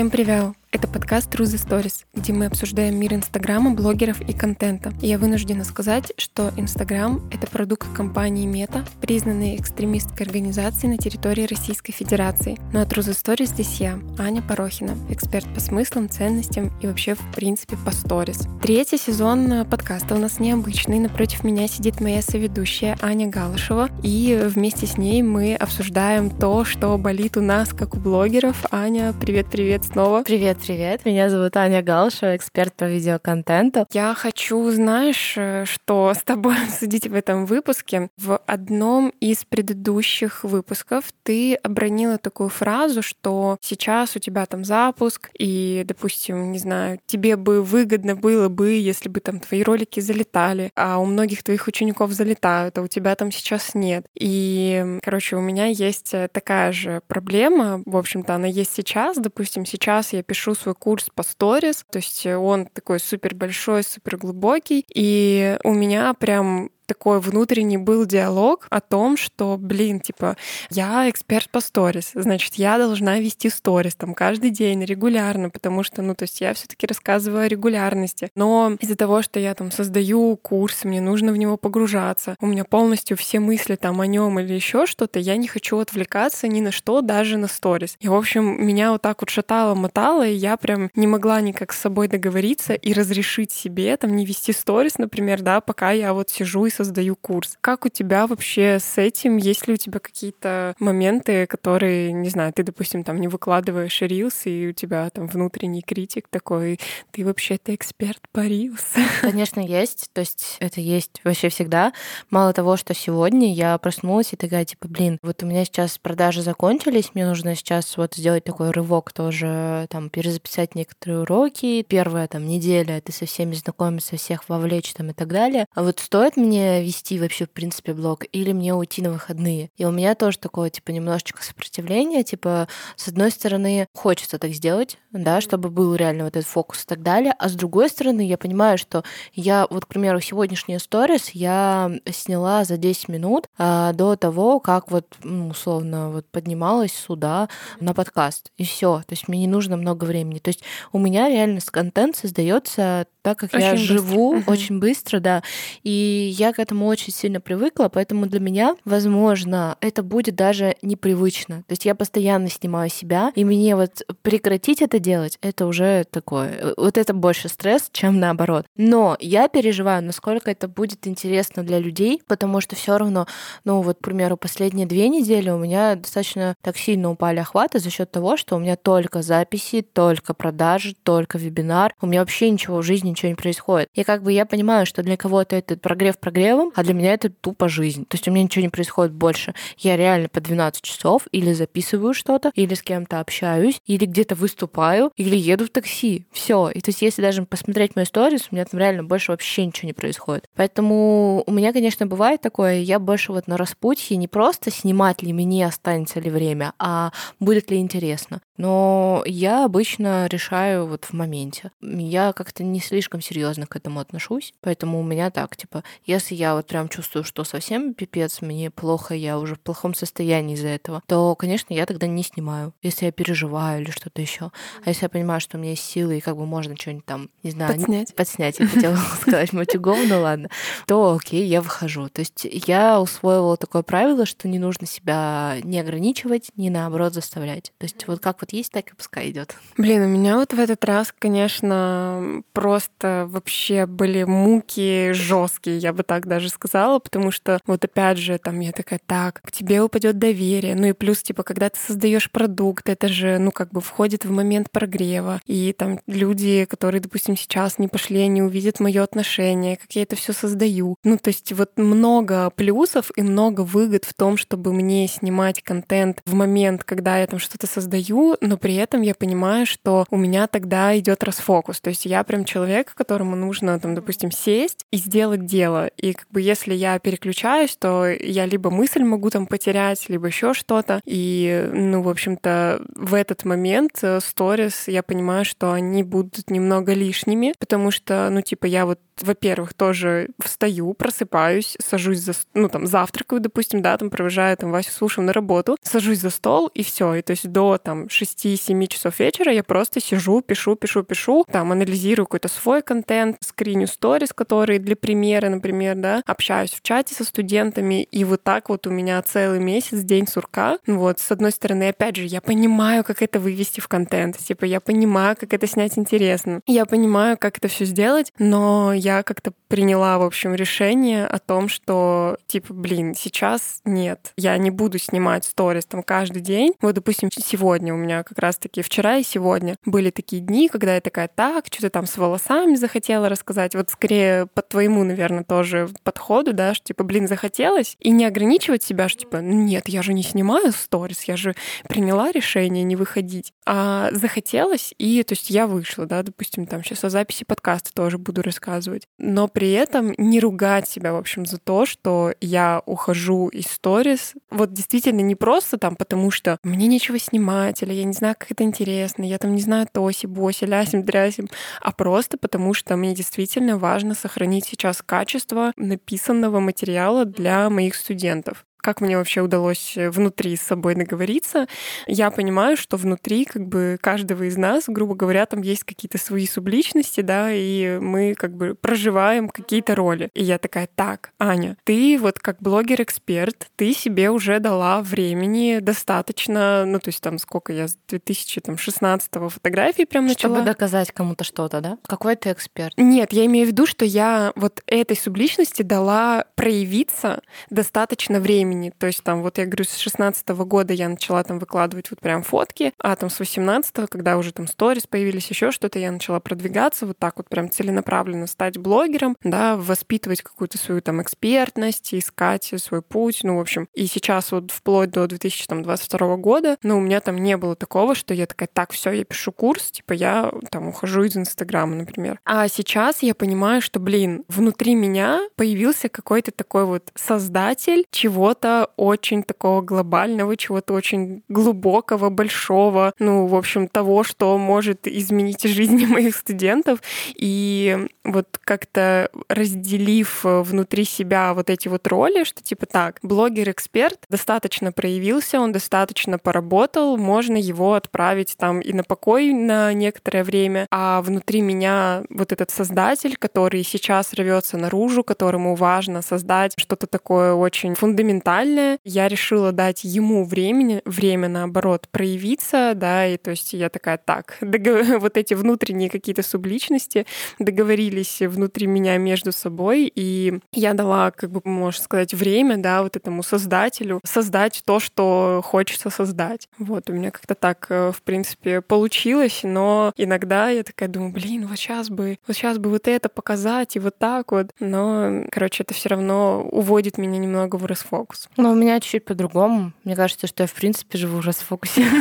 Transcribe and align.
Всем 0.00 0.08
привет! 0.08 0.59
Это 0.72 0.86
подкаст 0.86 1.34
True 1.34 1.46
the 1.46 1.58
Stories, 1.58 2.04
где 2.14 2.32
мы 2.32 2.46
обсуждаем 2.46 2.94
мир 2.94 3.14
Инстаграма, 3.14 3.72
блогеров 3.72 4.20
и 4.20 4.32
контента. 4.32 4.92
И 5.02 5.08
я 5.08 5.18
вынуждена 5.18 5.64
сказать, 5.64 6.12
что 6.16 6.52
Инстаграм— 6.56 7.28
это 7.32 7.48
продукт 7.48 7.92
компании 7.92 8.46
Мета, 8.46 8.84
признанной 9.00 9.56
экстремистской 9.56 10.26
организацией 10.26 10.92
на 10.92 10.96
территории 10.96 11.48
Российской 11.48 11.90
Федерации. 11.90 12.56
Ну 12.72 12.78
а 12.80 12.84
True 12.84 13.02
the 13.02 13.16
Stories 13.20 13.46
здесь 13.46 13.80
я, 13.80 13.98
Аня 14.16 14.42
Порохина, 14.42 14.96
эксперт 15.08 15.52
по 15.52 15.58
смыслам, 15.58 16.08
ценностям 16.08 16.70
и 16.80 16.86
вообще, 16.86 17.16
в 17.16 17.34
принципе, 17.34 17.76
по 17.84 17.90
сторис. 17.90 18.46
Третий 18.62 18.98
сезон 18.98 19.66
подкаста 19.66 20.14
у 20.14 20.18
нас 20.18 20.38
необычный. 20.38 21.00
Напротив 21.00 21.42
меня 21.42 21.66
сидит 21.66 22.00
моя 22.00 22.22
соведущая 22.22 22.96
Аня 23.02 23.26
Галышева, 23.26 23.88
и 24.04 24.40
вместе 24.44 24.86
с 24.86 24.96
ней 24.96 25.24
мы 25.24 25.56
обсуждаем 25.56 26.30
то, 26.30 26.64
что 26.64 26.96
болит 26.96 27.36
у 27.36 27.40
нас, 27.40 27.70
как 27.70 27.96
у 27.96 27.98
блогеров. 27.98 28.64
Аня, 28.70 29.12
привет-привет 29.20 29.84
снова. 29.84 30.22
Привет, 30.22 30.59
привет. 30.66 31.04
Меня 31.06 31.30
зовут 31.30 31.56
Аня 31.56 31.82
Галша, 31.82 32.36
эксперт 32.36 32.74
по 32.74 32.84
видеоконтенту. 32.84 33.86
Я 33.92 34.14
хочу, 34.14 34.70
знаешь, 34.70 35.34
э, 35.36 35.64
что 35.64 36.12
с 36.18 36.22
тобой 36.22 36.54
обсудить 36.62 37.06
в 37.06 37.14
этом 37.14 37.46
выпуске. 37.46 38.10
В 38.18 38.36
одном 38.46 39.10
из 39.20 39.44
предыдущих 39.44 40.44
выпусков 40.44 41.04
ты 41.22 41.54
обронила 41.54 42.18
такую 42.18 42.50
фразу, 42.50 43.02
что 43.02 43.56
сейчас 43.62 44.16
у 44.16 44.18
тебя 44.18 44.44
там 44.46 44.64
запуск, 44.64 45.30
и, 45.38 45.82
допустим, 45.86 46.52
не 46.52 46.58
знаю, 46.58 47.00
тебе 47.06 47.36
бы 47.36 47.62
выгодно 47.62 48.14
было 48.14 48.48
бы, 48.48 48.72
если 48.72 49.08
бы 49.08 49.20
там 49.20 49.40
твои 49.40 49.62
ролики 49.62 50.00
залетали, 50.00 50.70
а 50.76 50.98
у 50.98 51.06
многих 51.06 51.42
твоих 51.42 51.66
учеников 51.66 52.12
залетают, 52.12 52.76
а 52.76 52.82
у 52.82 52.86
тебя 52.86 53.14
там 53.14 53.32
сейчас 53.32 53.74
нет. 53.74 54.04
И, 54.14 54.98
короче, 55.02 55.36
у 55.36 55.40
меня 55.40 55.66
есть 55.66 56.12
э, 56.12 56.28
такая 56.30 56.72
же 56.72 57.00
проблема, 57.06 57.82
в 57.86 57.96
общем-то, 57.96 58.34
она 58.34 58.46
есть 58.46 58.74
сейчас. 58.74 59.16
Допустим, 59.16 59.64
сейчас 59.64 60.12
я 60.12 60.22
пишу 60.22 60.49
свой 60.54 60.74
курс 60.74 61.08
по 61.14 61.22
сторис, 61.22 61.84
то 61.90 61.98
есть 61.98 62.26
он 62.26 62.66
такой 62.66 63.00
супер 63.00 63.34
большой, 63.34 63.82
супер 63.82 64.16
глубокий, 64.16 64.84
и 64.94 65.58
у 65.64 65.72
меня 65.72 66.14
прям 66.14 66.70
такой 66.90 67.20
внутренний 67.20 67.78
был 67.78 68.04
диалог 68.04 68.66
о 68.68 68.80
том, 68.80 69.16
что, 69.16 69.56
блин, 69.56 70.00
типа, 70.00 70.36
я 70.70 71.08
эксперт 71.08 71.48
по 71.48 71.60
сторис, 71.60 72.10
значит, 72.14 72.54
я 72.54 72.78
должна 72.78 73.20
вести 73.20 73.48
сторис 73.48 73.94
там 73.94 74.12
каждый 74.12 74.50
день 74.50 74.84
регулярно, 74.84 75.50
потому 75.50 75.84
что, 75.84 76.02
ну, 76.02 76.16
то 76.16 76.24
есть 76.24 76.40
я 76.40 76.52
все 76.52 76.66
таки 76.66 76.88
рассказываю 76.88 77.44
о 77.44 77.48
регулярности. 77.48 78.30
Но 78.34 78.76
из-за 78.80 78.96
того, 78.96 79.22
что 79.22 79.38
я 79.38 79.54
там 79.54 79.70
создаю 79.70 80.36
курс, 80.36 80.82
мне 80.82 81.00
нужно 81.00 81.30
в 81.30 81.36
него 81.36 81.56
погружаться, 81.56 82.34
у 82.40 82.46
меня 82.46 82.64
полностью 82.64 83.16
все 83.16 83.38
мысли 83.38 83.76
там 83.76 84.00
о 84.00 84.06
нем 84.08 84.40
или 84.40 84.52
еще 84.52 84.86
что-то, 84.86 85.20
я 85.20 85.36
не 85.36 85.46
хочу 85.46 85.78
отвлекаться 85.78 86.48
ни 86.48 86.60
на 86.60 86.72
что, 86.72 87.02
даже 87.02 87.36
на 87.36 87.46
сторис. 87.46 87.94
И, 88.00 88.08
в 88.08 88.14
общем, 88.14 88.66
меня 88.66 88.90
вот 88.90 89.02
так 89.02 89.20
вот 89.20 89.30
шатало, 89.30 89.76
мотало, 89.76 90.26
и 90.26 90.34
я 90.34 90.56
прям 90.56 90.90
не 90.96 91.06
могла 91.06 91.40
никак 91.40 91.72
с 91.72 91.78
собой 91.78 92.08
договориться 92.08 92.74
и 92.74 92.92
разрешить 92.92 93.52
себе 93.52 93.96
там 93.96 94.16
не 94.16 94.26
вести 94.26 94.52
сторис, 94.52 94.98
например, 94.98 95.42
да, 95.42 95.60
пока 95.60 95.92
я 95.92 96.12
вот 96.14 96.30
сижу 96.30 96.66
и 96.66 96.70
создаю 96.80 97.14
курс. 97.14 97.58
Как 97.60 97.84
у 97.84 97.90
тебя 97.90 98.26
вообще 98.26 98.78
с 98.80 98.96
этим? 98.96 99.36
Есть 99.36 99.68
ли 99.68 99.74
у 99.74 99.76
тебя 99.76 99.98
какие-то 99.98 100.74
моменты, 100.78 101.46
которые, 101.46 102.10
не 102.12 102.30
знаю, 102.30 102.54
ты, 102.54 102.62
допустим, 102.62 103.04
там 103.04 103.20
не 103.20 103.28
выкладываешь 103.28 104.00
рилс, 104.00 104.46
и 104.46 104.68
у 104.68 104.72
тебя 104.72 105.10
там 105.10 105.26
внутренний 105.26 105.82
критик 105.82 106.28
такой, 106.28 106.80
ты 107.10 107.22
вообще-то 107.22 107.74
эксперт 107.74 108.20
по 108.32 108.40
рилс? 108.40 108.94
Конечно, 109.20 109.60
есть. 109.60 110.08
То 110.14 110.22
есть 110.22 110.56
это 110.60 110.80
есть 110.80 111.20
вообще 111.22 111.50
всегда. 111.50 111.92
Мало 112.30 112.54
того, 112.54 112.78
что 112.78 112.94
сегодня 112.94 113.52
я 113.52 113.76
проснулась 113.76 114.32
и 114.32 114.36
такая, 114.36 114.64
типа, 114.64 114.88
блин, 114.88 115.18
вот 115.22 115.42
у 115.42 115.46
меня 115.46 115.66
сейчас 115.66 115.98
продажи 115.98 116.40
закончились, 116.40 117.10
мне 117.12 117.26
нужно 117.26 117.54
сейчас 117.56 117.98
вот 117.98 118.14
сделать 118.14 118.44
такой 118.44 118.70
рывок 118.70 119.12
тоже, 119.12 119.86
там, 119.90 120.08
перезаписать 120.08 120.74
некоторые 120.74 121.20
уроки. 121.20 121.82
Первая 121.82 122.26
там 122.26 122.46
неделя, 122.46 123.02
ты 123.02 123.12
со 123.12 123.26
всеми 123.26 123.52
знакомиться, 123.52 124.16
всех 124.16 124.48
вовлечь 124.48 124.94
там 124.94 125.10
и 125.10 125.12
так 125.12 125.28
далее. 125.28 125.66
А 125.74 125.82
вот 125.82 125.98
стоит 125.98 126.38
мне 126.38 126.69
вести 126.78 127.18
вообще, 127.18 127.46
в 127.46 127.50
принципе, 127.50 127.92
блог, 127.92 128.24
или 128.30 128.52
мне 128.52 128.74
уйти 128.74 129.02
на 129.02 129.10
выходные. 129.10 129.70
И 129.76 129.84
у 129.84 129.90
меня 129.90 130.14
тоже 130.14 130.38
такое, 130.38 130.70
типа, 130.70 130.92
немножечко 130.92 131.42
сопротивление, 131.42 132.22
типа, 132.22 132.68
с 132.96 133.08
одной 133.08 133.32
стороны, 133.32 133.88
хочется 133.94 134.38
так 134.38 134.52
сделать, 134.52 134.98
да, 135.10 135.40
чтобы 135.40 135.70
был 135.70 135.94
реально 135.94 136.24
вот 136.24 136.36
этот 136.36 136.48
фокус 136.48 136.84
и 136.84 136.86
так 136.86 137.02
далее, 137.02 137.34
а 137.38 137.48
с 137.48 137.54
другой 137.54 137.88
стороны, 137.88 138.26
я 138.26 138.38
понимаю, 138.38 138.78
что 138.78 139.02
я, 139.32 139.66
вот, 139.70 139.86
к 139.86 139.88
примеру, 139.88 140.20
сегодняшний 140.20 140.78
сторис 140.78 141.30
я 141.30 141.90
сняла 142.10 142.64
за 142.64 142.76
10 142.76 143.08
минут 143.08 143.48
а, 143.58 143.92
до 143.92 144.14
того, 144.16 144.60
как 144.60 144.90
вот, 144.90 145.06
ну, 145.24 145.48
условно, 145.48 146.10
вот 146.10 146.26
поднималась 146.26 146.92
сюда 146.92 147.48
на 147.80 147.94
подкаст, 147.94 148.52
и 148.56 148.64
все. 148.64 149.02
То 149.06 149.12
есть 149.12 149.26
мне 149.26 149.40
не 149.40 149.46
нужно 149.46 149.76
много 149.76 150.04
времени. 150.04 150.38
То 150.38 150.48
есть 150.48 150.62
у 150.92 150.98
меня 150.98 151.28
реально 151.28 151.60
контент 151.70 152.16
создается 152.16 153.06
так 153.22 153.38
как 153.38 153.54
очень 153.54 153.64
я 153.64 153.72
быстро. 153.72 153.94
живу 153.94 154.36
uh-huh. 154.36 154.42
очень 154.46 154.78
быстро, 154.78 155.20
да, 155.20 155.42
и 155.82 156.34
я 156.36 156.52
к 156.52 156.58
этому 156.58 156.86
очень 156.86 157.12
сильно 157.12 157.40
привыкла, 157.40 157.88
поэтому 157.88 158.26
для 158.26 158.40
меня, 158.40 158.76
возможно, 158.84 159.76
это 159.80 160.02
будет 160.02 160.34
даже 160.34 160.76
непривычно. 160.82 161.58
То 161.66 161.72
есть 161.72 161.84
я 161.84 161.94
постоянно 161.94 162.48
снимаю 162.48 162.90
себя, 162.90 163.32
и 163.34 163.44
мне 163.44 163.76
вот 163.76 164.02
прекратить 164.22 164.82
это 164.82 164.98
делать, 164.98 165.38
это 165.42 165.66
уже 165.66 166.04
такое, 166.10 166.74
вот 166.76 166.96
это 166.96 167.12
больше 167.12 167.48
стресс, 167.48 167.88
чем 167.92 168.18
наоборот. 168.18 168.66
Но 168.76 169.16
я 169.20 169.48
переживаю, 169.48 170.02
насколько 170.02 170.50
это 170.50 170.68
будет 170.68 171.06
интересно 171.06 171.62
для 171.62 171.78
людей, 171.78 172.22
потому 172.26 172.60
что 172.60 172.76
все 172.76 172.96
равно, 172.96 173.26
ну 173.64 173.82
вот, 173.82 173.98
к 173.98 174.04
примеру, 174.04 174.36
последние 174.36 174.86
две 174.86 175.08
недели 175.08 175.50
у 175.50 175.58
меня 175.58 175.96
достаточно 175.96 176.54
так 176.62 176.76
сильно 176.76 177.10
упали 177.10 177.40
охваты 177.40 177.78
за 177.78 177.90
счет 177.90 178.10
того, 178.10 178.36
что 178.36 178.56
у 178.56 178.58
меня 178.58 178.76
только 178.76 179.22
записи, 179.22 179.82
только 179.82 180.34
продажи, 180.34 180.94
только 181.02 181.38
вебинар, 181.38 181.94
у 182.00 182.06
меня 182.06 182.20
вообще 182.20 182.50
ничего 182.50 182.78
в 182.78 182.82
жизни 182.82 183.09
ничего 183.10 183.28
не 183.28 183.34
происходит. 183.34 183.88
И 183.94 184.04
как 184.04 184.22
бы 184.22 184.32
я 184.32 184.46
понимаю, 184.46 184.86
что 184.86 185.02
для 185.02 185.16
кого-то 185.16 185.56
это 185.56 185.76
прогрев 185.76 186.18
прогревом, 186.18 186.72
а 186.74 186.82
для 186.82 186.94
меня 186.94 187.12
это 187.12 187.30
тупо 187.30 187.68
жизнь. 187.68 188.04
То 188.06 188.16
есть 188.16 188.26
у 188.28 188.30
меня 188.30 188.44
ничего 188.44 188.62
не 188.62 188.68
происходит 188.68 189.12
больше. 189.12 189.54
Я 189.78 189.96
реально 189.96 190.28
по 190.28 190.40
12 190.40 190.82
часов 190.82 191.26
или 191.32 191.52
записываю 191.52 192.14
что-то, 192.14 192.50
или 192.54 192.74
с 192.74 192.82
кем-то 192.82 193.20
общаюсь, 193.20 193.80
или 193.86 194.06
где-то 194.06 194.34
выступаю, 194.34 195.12
или 195.16 195.36
еду 195.36 195.66
в 195.66 195.70
такси. 195.70 196.26
Все. 196.32 196.70
И 196.70 196.80
то 196.80 196.90
есть 196.90 197.02
если 197.02 197.22
даже 197.22 197.42
посмотреть 197.44 197.96
мою 197.96 198.06
сторис, 198.06 198.48
у 198.50 198.54
меня 198.54 198.64
там 198.64 198.80
реально 198.80 199.04
больше 199.04 199.32
вообще 199.32 199.66
ничего 199.66 199.86
не 199.86 199.92
происходит. 199.92 200.44
Поэтому 200.56 201.42
у 201.46 201.52
меня, 201.52 201.72
конечно, 201.72 202.06
бывает 202.06 202.40
такое, 202.40 202.80
я 202.80 202.98
больше 202.98 203.32
вот 203.32 203.46
на 203.46 203.56
распутье 203.56 204.16
не 204.16 204.28
просто 204.28 204.70
снимать 204.70 205.22
ли 205.22 205.32
мне 205.32 205.66
останется 205.66 206.20
ли 206.20 206.30
время, 206.30 206.72
а 206.78 207.12
будет 207.38 207.70
ли 207.70 207.78
интересно. 207.78 208.40
Но 208.60 209.22
я 209.24 209.64
обычно 209.64 210.26
решаю 210.26 210.86
вот 210.86 211.06
в 211.06 211.14
моменте. 211.14 211.70
Я 211.80 212.34
как-то 212.34 212.62
не 212.62 212.78
слишком 212.78 213.22
серьезно 213.22 213.66
к 213.66 213.74
этому 213.74 214.00
отношусь. 214.00 214.52
Поэтому 214.60 215.00
у 215.00 215.02
меня 215.02 215.30
так, 215.30 215.56
типа, 215.56 215.82
если 216.04 216.34
я 216.34 216.54
вот 216.54 216.66
прям 216.66 216.90
чувствую, 216.90 217.24
что 217.24 217.44
совсем 217.44 217.94
пипец, 217.94 218.42
мне 218.42 218.70
плохо, 218.70 219.14
я 219.14 219.38
уже 219.38 219.54
в 219.54 219.60
плохом 219.60 219.94
состоянии 219.94 220.56
из-за 220.56 220.68
этого, 220.68 221.02
то, 221.06 221.34
конечно, 221.36 221.72
я 221.72 221.86
тогда 221.86 222.06
не 222.06 222.22
снимаю, 222.22 222.74
если 222.82 223.06
я 223.06 223.12
переживаю 223.12 223.80
или 223.80 223.90
что-то 223.90 224.20
еще. 224.20 224.52
А 224.84 224.90
если 224.90 225.04
я 225.04 225.08
понимаю, 225.08 225.40
что 225.40 225.56
у 225.56 225.60
меня 225.60 225.70
есть 225.70 225.84
силы, 225.84 226.18
и 226.18 226.20
как 226.20 226.36
бы 226.36 226.44
можно 226.44 226.76
что-нибудь 226.76 227.06
там, 227.06 227.30
не 227.42 227.52
знаю, 227.52 227.72
подснять, 227.72 228.14
подснять 228.14 228.58
я 228.58 228.66
хотела 228.66 228.96
сказать 229.22 229.54
матюгов, 229.54 229.98
ну 230.06 230.20
ладно, 230.20 230.50
то 230.86 231.14
окей, 231.14 231.46
я 231.46 231.62
выхожу. 231.62 232.10
То 232.10 232.20
есть 232.20 232.44
я 232.44 233.00
усвоила 233.00 233.56
такое 233.56 233.82
правило, 233.82 234.26
что 234.26 234.48
не 234.48 234.58
нужно 234.58 234.86
себя 234.86 235.56
не 235.62 235.80
ограничивать, 235.80 236.50
не 236.56 236.68
наоборот 236.68 237.14
заставлять. 237.14 237.72
То 237.78 237.84
есть 237.84 238.06
вот 238.06 238.20
как 238.20 238.42
вот 238.42 238.49
есть, 238.52 238.72
так 238.72 238.90
и 238.90 238.94
пускай 238.94 239.30
идет. 239.30 239.56
Блин, 239.76 240.02
у 240.02 240.08
меня 240.08 240.36
вот 240.36 240.52
в 240.52 240.58
этот 240.58 240.84
раз, 240.84 241.12
конечно, 241.18 242.42
просто 242.52 243.26
вообще 243.28 243.86
были 243.86 244.24
муки 244.24 245.12
жесткие, 245.12 245.78
я 245.78 245.92
бы 245.92 246.02
так 246.02 246.26
даже 246.26 246.48
сказала, 246.48 246.98
потому 246.98 247.30
что 247.30 247.60
вот 247.66 247.84
опять 247.84 248.18
же 248.18 248.38
там 248.38 248.60
я 248.60 248.72
такая, 248.72 249.00
так, 249.06 249.40
к 249.42 249.52
тебе 249.52 249.82
упадет 249.82 250.18
доверие, 250.18 250.74
ну 250.74 250.86
и 250.86 250.92
плюс 250.92 251.22
типа, 251.22 251.42
когда 251.42 251.70
ты 251.70 251.78
создаешь 251.78 252.30
продукт, 252.30 252.88
это 252.88 253.08
же, 253.08 253.38
ну 253.38 253.50
как 253.50 253.70
бы 253.70 253.80
входит 253.80 254.24
в 254.24 254.30
момент 254.30 254.70
прогрева, 254.70 255.40
и 255.46 255.72
там 255.72 256.00
люди, 256.06 256.64
которые, 256.64 257.00
допустим, 257.00 257.36
сейчас 257.36 257.78
не 257.78 257.88
пошли, 257.88 258.20
они 258.20 258.42
увидят 258.42 258.80
мое 258.80 259.02
отношение, 259.02 259.76
как 259.76 259.90
я 259.92 260.02
это 260.02 260.16
все 260.16 260.32
создаю. 260.32 260.96
Ну 261.04 261.18
то 261.18 261.28
есть 261.28 261.52
вот 261.52 261.76
много 261.76 262.50
плюсов 262.50 263.10
и 263.16 263.22
много 263.22 263.62
выгод 263.62 264.04
в 264.04 264.14
том, 264.14 264.36
чтобы 264.36 264.72
мне 264.72 265.08
снимать 265.08 265.62
контент 265.62 266.20
в 266.24 266.34
момент, 266.34 266.84
когда 266.84 267.18
я 267.18 267.26
там 267.26 267.38
что-то 267.38 267.66
создаю, 267.66 268.36
но 268.40 268.56
при 268.56 268.74
этом 268.76 269.02
я 269.02 269.14
понимаю, 269.14 269.66
что 269.66 270.06
у 270.10 270.16
меня 270.16 270.46
тогда 270.46 270.98
идет 270.98 271.22
расфокус. 271.24 271.80
То 271.80 271.90
есть 271.90 272.06
я 272.06 272.24
прям 272.24 272.44
человек, 272.44 272.94
которому 272.94 273.36
нужно, 273.36 273.78
там, 273.78 273.94
допустим, 273.94 274.30
сесть 274.30 274.86
и 274.90 274.96
сделать 274.96 275.46
дело. 275.46 275.88
И 275.96 276.12
как 276.12 276.26
бы 276.30 276.40
если 276.40 276.74
я 276.74 276.98
переключаюсь, 276.98 277.76
то 277.76 278.06
я 278.08 278.46
либо 278.46 278.70
мысль 278.70 279.02
могу 279.02 279.30
там 279.30 279.46
потерять, 279.46 280.08
либо 280.08 280.26
еще 280.28 280.54
что-то. 280.54 281.00
И, 281.04 281.70
ну, 281.72 282.02
в 282.02 282.08
общем-то, 282.08 282.82
в 282.94 283.14
этот 283.14 283.44
момент 283.44 283.98
э, 284.02 284.20
сторис 284.20 284.88
я 284.88 285.02
понимаю, 285.02 285.44
что 285.44 285.72
они 285.72 286.02
будут 286.02 286.50
немного 286.50 286.92
лишними, 286.92 287.54
потому 287.58 287.90
что, 287.90 288.28
ну, 288.30 288.42
типа, 288.42 288.66
я 288.66 288.86
вот 288.86 289.00
во-первых, 289.22 289.74
тоже 289.74 290.28
встаю, 290.38 290.94
просыпаюсь, 290.94 291.76
сажусь 291.80 292.20
за, 292.20 292.32
ну, 292.54 292.68
там, 292.68 292.86
завтракаю, 292.86 293.40
допустим, 293.40 293.82
да, 293.82 293.96
там, 293.96 294.10
провожаю 294.10 294.56
там 294.56 294.70
Васю 294.70 294.90
с 294.90 295.02
Ушем 295.02 295.26
на 295.26 295.32
работу, 295.32 295.76
сажусь 295.82 296.20
за 296.20 296.30
стол, 296.30 296.68
и 296.68 296.82
все. 296.82 297.14
И 297.14 297.22
то 297.22 297.32
есть 297.32 297.48
до 297.48 297.78
там 297.78 298.08
6-7 298.20 298.86
часов 298.86 299.18
вечера 299.18 299.52
я 299.52 299.62
просто 299.62 300.00
сижу, 300.00 300.40
пишу, 300.42 300.76
пишу, 300.76 301.02
пишу, 301.02 301.44
там 301.50 301.72
анализирую 301.72 302.26
какой-то 302.26 302.48
свой 302.48 302.82
контент, 302.82 303.36
скриню 303.40 303.86
сторис, 303.86 304.32
которые 304.32 304.78
для 304.78 304.96
примера, 304.96 305.48
например, 305.48 305.96
да, 305.96 306.22
общаюсь 306.26 306.72
в 306.72 306.82
чате 306.82 307.14
со 307.14 307.24
студентами, 307.24 308.02
и 308.02 308.24
вот 308.24 308.42
так 308.42 308.68
вот 308.68 308.86
у 308.86 308.90
меня 308.90 309.20
целый 309.22 309.60
месяц 309.60 310.00
день 310.00 310.26
сурка. 310.26 310.78
Вот, 310.86 311.18
с 311.18 311.30
одной 311.30 311.52
стороны, 311.52 311.88
опять 311.88 312.16
же, 312.16 312.24
я 312.24 312.40
понимаю, 312.40 313.04
как 313.04 313.22
это 313.22 313.40
вывести 313.40 313.80
в 313.80 313.88
контент, 313.88 314.38
типа 314.38 314.64
я 314.64 314.80
понимаю, 314.80 315.36
как 315.38 315.52
это 315.54 315.66
снять 315.66 315.98
интересно, 315.98 316.60
я 316.66 316.86
понимаю, 316.86 317.36
как 317.38 317.58
это 317.58 317.68
все 317.68 317.84
сделать, 317.84 318.32
но 318.38 318.92
я 318.92 319.22
как-то 319.22 319.52
приняла, 319.68 320.18
в 320.18 320.22
общем, 320.22 320.54
решение 320.54 321.26
о 321.26 321.38
том, 321.38 321.68
что, 321.68 322.36
типа, 322.46 322.74
блин, 322.74 323.14
сейчас 323.14 323.80
нет, 323.84 324.32
я 324.36 324.56
не 324.58 324.70
буду 324.70 324.98
снимать 324.98 325.44
сторис 325.44 325.86
там 325.86 326.02
каждый 326.02 326.42
день. 326.42 326.74
Вот, 326.80 326.94
допустим, 326.94 327.30
сегодня 327.32 327.94
у 327.94 327.96
меня 327.96 328.09
как 328.24 328.38
раз-таки 328.38 328.82
вчера 328.82 329.16
и 329.16 329.22
сегодня 329.22 329.76
были 329.84 330.10
такие 330.10 330.42
дни, 330.42 330.68
когда 330.68 330.94
я 330.94 331.00
такая, 331.00 331.28
так, 331.28 331.66
что-то 331.66 331.90
там 331.90 332.06
с 332.06 332.16
волосами 332.16 332.74
захотела 332.74 333.28
рассказать. 333.28 333.74
Вот 333.74 333.90
скорее 333.90 334.46
по 334.46 334.62
твоему, 334.62 335.04
наверное, 335.04 335.44
тоже 335.44 335.88
подходу, 336.02 336.52
да, 336.52 336.74
что, 336.74 336.86
типа, 336.86 337.04
блин, 337.04 337.28
захотелось, 337.28 337.96
и 338.00 338.10
не 338.10 338.24
ограничивать 338.24 338.82
себя, 338.82 339.08
что, 339.08 339.20
типа, 339.20 339.36
нет, 339.36 339.88
я 339.88 340.02
же 340.02 340.12
не 340.12 340.22
снимаю 340.22 340.72
сторис, 340.72 341.24
я 341.24 341.36
же 341.36 341.54
приняла 341.88 342.30
решение 342.32 342.84
не 342.84 342.96
выходить. 342.96 343.52
А 343.66 344.08
захотелось, 344.12 344.94
и, 344.98 345.22
то 345.22 345.32
есть, 345.32 345.50
я 345.50 345.66
вышла, 345.66 346.06
да, 346.06 346.22
допустим, 346.22 346.66
там 346.66 346.82
сейчас 346.84 347.04
о 347.04 347.10
записи 347.10 347.44
подкаста 347.44 347.92
тоже 347.94 348.18
буду 348.18 348.42
рассказывать. 348.42 349.04
Но 349.18 349.48
при 349.48 349.72
этом 349.72 350.14
не 350.16 350.40
ругать 350.40 350.88
себя, 350.88 351.12
в 351.12 351.16
общем, 351.16 351.46
за 351.46 351.58
то, 351.58 351.86
что 351.86 352.34
я 352.40 352.82
ухожу 352.86 353.48
из 353.48 353.66
сторис. 353.66 354.34
Вот 354.50 354.72
действительно 354.72 355.20
не 355.20 355.34
просто 355.34 355.78
там, 355.78 355.96
потому 355.96 356.30
что 356.30 356.58
мне 356.62 356.86
нечего 356.86 357.18
снимать, 357.18 357.82
или 357.82 357.99
я 358.00 358.04
не 358.06 358.12
знаю, 358.12 358.34
как 358.38 358.50
это 358.50 358.64
интересно, 358.64 359.22
я 359.22 359.38
там 359.38 359.54
не 359.54 359.62
знаю 359.62 359.86
тоси, 359.92 360.26
боси, 360.26 360.64
лясим, 360.64 361.04
дрясим, 361.04 361.48
а 361.80 361.92
просто 361.92 362.38
потому 362.38 362.74
что 362.74 362.96
мне 362.96 363.14
действительно 363.14 363.78
важно 363.78 364.14
сохранить 364.14 364.66
сейчас 364.66 365.02
качество 365.02 365.72
написанного 365.76 366.60
материала 366.60 367.24
для 367.24 367.70
моих 367.70 367.94
студентов 367.94 368.64
как 368.80 369.00
мне 369.00 369.16
вообще 369.16 369.40
удалось 369.40 369.96
э, 369.96 370.10
внутри 370.10 370.56
с 370.56 370.62
собой 370.62 370.94
договориться, 370.94 371.66
я 372.06 372.30
понимаю, 372.30 372.76
что 372.76 372.96
внутри 372.96 373.44
как 373.44 373.66
бы 373.66 373.98
каждого 374.00 374.44
из 374.44 374.56
нас, 374.56 374.84
грубо 374.86 375.14
говоря, 375.14 375.46
там 375.46 375.62
есть 375.62 375.84
какие-то 375.84 376.18
свои 376.18 376.46
субличности, 376.46 377.20
да, 377.20 377.50
и 377.52 377.98
мы 377.98 378.34
как 378.34 378.56
бы 378.56 378.74
проживаем 378.74 379.48
какие-то 379.48 379.94
роли. 379.94 380.30
И 380.34 380.42
я 380.42 380.58
такая, 380.58 380.88
так, 380.94 381.32
Аня, 381.38 381.76
ты 381.84 382.18
вот 382.18 382.38
как 382.38 382.60
блогер-эксперт, 382.60 383.68
ты 383.76 383.92
себе 383.92 384.30
уже 384.30 384.58
дала 384.60 385.02
времени 385.02 385.78
достаточно, 385.80 386.84
ну, 386.86 386.98
то 386.98 387.08
есть 387.08 387.20
там 387.20 387.38
сколько 387.38 387.72
я 387.72 387.88
с 387.88 387.96
2016 388.08 389.30
фотографии 389.50 390.04
прям 390.04 390.26
начала. 390.26 390.56
Чтобы 390.56 390.66
доказать 390.66 391.12
кому-то 391.12 391.44
что-то, 391.44 391.80
да? 391.80 391.98
Какой 392.06 392.36
ты 392.36 392.52
эксперт? 392.52 392.94
Нет, 392.96 393.32
я 393.32 393.46
имею 393.46 393.66
в 393.66 393.70
виду, 393.70 393.86
что 393.86 394.04
я 394.04 394.52
вот 394.56 394.82
этой 394.86 395.16
субличности 395.16 395.82
дала 395.82 396.44
проявиться 396.54 397.42
достаточно 397.70 398.40
времени 398.40 398.69
времени. 398.70 398.92
То 398.98 399.06
есть 399.06 399.22
там, 399.22 399.42
вот 399.42 399.58
я 399.58 399.66
говорю, 399.66 399.84
с 399.84 399.96
16 399.96 400.48
года 400.48 400.92
я 400.92 401.08
начала 401.08 401.42
там 401.42 401.58
выкладывать 401.58 402.10
вот 402.10 402.20
прям 402.20 402.42
фотки, 402.42 402.92
а 402.98 403.16
там 403.16 403.30
с 403.30 403.38
18 403.38 404.08
когда 404.08 404.38
уже 404.38 404.52
там 404.52 404.66
сторис 404.66 405.06
появились, 405.06 405.48
еще 405.48 405.70
что-то, 405.70 405.98
я 405.98 406.12
начала 406.12 406.40
продвигаться 406.40 407.06
вот 407.06 407.18
так 407.18 407.36
вот 407.36 407.48
прям 407.48 407.70
целенаправленно 407.70 408.46
стать 408.46 408.78
блогером, 408.78 409.36
да, 409.42 409.76
воспитывать 409.76 410.42
какую-то 410.42 410.78
свою 410.78 411.00
там 411.02 411.20
экспертность, 411.22 412.14
искать 412.14 412.72
свой 412.76 413.02
путь, 413.02 413.40
ну, 413.42 413.56
в 413.56 413.60
общем. 413.60 413.88
И 413.94 414.06
сейчас 414.06 414.52
вот 414.52 414.70
вплоть 414.70 415.10
до 415.10 415.26
2022 415.26 416.36
года, 416.36 416.76
ну, 416.82 416.98
у 416.98 417.00
меня 417.00 417.20
там 417.20 417.36
не 417.36 417.56
было 417.56 417.74
такого, 417.74 418.14
что 418.14 418.34
я 418.34 418.46
такая, 418.46 418.68
так, 418.72 418.92
все, 418.92 419.10
я 419.10 419.24
пишу 419.24 419.52
курс, 419.52 419.90
типа 419.90 420.12
я 420.12 420.52
там 420.70 420.88
ухожу 420.88 421.24
из 421.24 421.36
Инстаграма, 421.36 421.96
например. 421.96 422.38
А 422.44 422.68
сейчас 422.68 423.22
я 423.22 423.34
понимаю, 423.34 423.82
что, 423.82 423.98
блин, 424.00 424.44
внутри 424.48 424.94
меня 424.94 425.40
появился 425.56 426.08
какой-то 426.08 426.52
такой 426.52 426.84
вот 426.84 427.10
создатель 427.14 428.04
чего-то 428.10 428.59
чего-то 428.60 428.90
очень 428.96 429.42
такого 429.42 429.80
глобального, 429.80 430.56
чего-то 430.56 430.92
очень 430.92 431.42
глубокого, 431.48 432.30
большого, 432.30 433.12
ну, 433.18 433.46
в 433.46 433.54
общем, 433.54 433.88
того, 433.88 434.22
что 434.22 434.58
может 434.58 435.06
изменить 435.06 435.62
жизни 435.62 436.04
моих 436.06 436.36
студентов. 436.36 437.00
И 437.36 438.06
вот 438.24 438.58
как-то 438.62 439.30
разделив 439.48 440.44
внутри 440.44 441.04
себя 441.04 441.54
вот 441.54 441.70
эти 441.70 441.88
вот 441.88 442.06
роли, 442.06 442.44
что 442.44 442.62
типа 442.62 442.86
так, 442.86 443.18
блогер-эксперт 443.22 444.18
достаточно 444.28 444.92
проявился, 444.92 445.60
он 445.60 445.72
достаточно 445.72 446.38
поработал, 446.38 447.16
можно 447.16 447.56
его 447.56 447.94
отправить 447.94 448.56
там 448.58 448.80
и 448.80 448.92
на 448.92 449.04
покой 449.04 449.52
на 449.52 449.92
некоторое 449.94 450.44
время, 450.44 450.86
а 450.90 451.22
внутри 451.22 451.62
меня 451.62 452.22
вот 452.28 452.52
этот 452.52 452.70
создатель, 452.70 453.36
который 453.36 453.82
сейчас 453.84 454.34
рвется 454.34 454.76
наружу, 454.76 455.24
которому 455.24 455.74
важно 455.74 456.22
создать 456.22 456.74
что-то 456.76 457.06
такое 457.06 457.54
очень 457.54 457.94
фундаментальное, 457.94 458.49
фундаментальное. 458.50 458.98
Я 459.04 459.28
решила 459.28 459.72
дать 459.72 460.04
ему 460.04 460.44
времени, 460.44 461.02
время, 461.04 461.48
наоборот, 461.48 462.08
проявиться, 462.10 462.92
да, 462.94 463.26
и 463.26 463.36
то 463.36 463.50
есть 463.50 463.72
я 463.72 463.88
такая, 463.88 464.18
так, 464.18 464.58
договор... 464.60 465.00
вот 465.20 465.36
эти 465.36 465.54
внутренние 465.54 466.10
какие-то 466.10 466.42
субличности 466.42 467.26
договорились 467.58 468.40
внутри 468.40 468.86
меня 468.86 469.16
между 469.18 469.52
собой, 469.52 470.10
и 470.14 470.60
я 470.72 470.94
дала, 470.94 471.30
как 471.30 471.50
бы, 471.50 471.60
можно 471.64 472.02
сказать, 472.02 472.34
время, 472.34 472.76
да, 472.78 473.02
вот 473.02 473.16
этому 473.16 473.42
создателю 473.42 474.20
создать 474.24 474.82
то, 474.84 475.00
что 475.00 475.60
хочется 475.64 476.10
создать. 476.10 476.68
Вот, 476.78 477.08
у 477.10 477.12
меня 477.12 477.30
как-то 477.30 477.54
так, 477.54 477.86
э, 477.90 478.12
в 478.12 478.22
принципе, 478.22 478.80
получилось, 478.80 479.60
но 479.62 480.12
иногда 480.16 480.70
я 480.70 480.82
такая 480.82 481.08
думаю, 481.08 481.32
блин, 481.32 481.66
вот 481.66 481.78
сейчас 481.78 482.08
бы, 482.10 482.38
вот 482.46 482.56
сейчас 482.56 482.78
бы 482.78 482.90
вот 482.90 483.08
это 483.08 483.28
показать, 483.28 483.96
и 483.96 483.98
вот 483.98 484.18
так 484.18 484.52
вот, 484.52 484.70
но, 484.80 485.44
короче, 485.50 485.82
это 485.82 485.94
все 485.94 486.08
равно 486.10 486.62
уводит 486.70 487.18
меня 487.18 487.38
немного 487.38 487.76
в 487.76 487.86
расфокус 487.86 488.39
расфокус. 488.40 488.48
Ну, 488.56 488.72
у 488.72 488.74
меня 488.74 489.00
чуть-чуть 489.00 489.24
по-другому. 489.24 489.92
Мне 490.04 490.16
кажется, 490.16 490.46
что 490.46 490.62
я, 490.62 490.66
в 490.66 490.72
принципе, 490.72 491.18
живу 491.18 491.40
в 491.40 491.46
расфокусе. 491.46 492.04